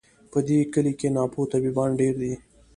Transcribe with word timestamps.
په 0.31 0.39
دې 0.47 0.59
کلي 0.73 0.93
کي 0.99 1.07
ناپوه 1.15 1.49
طبیبان 1.53 1.89
ډیر 1.99 2.13
دي 2.21 2.33